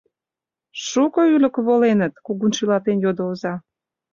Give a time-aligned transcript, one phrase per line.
[0.87, 3.53] —Шуко ӱлыкӧ воленыт?— кугун шӱлалтен йодо оза.